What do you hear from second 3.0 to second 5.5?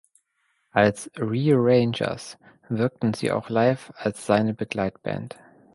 sie auch live als seine Begleitband.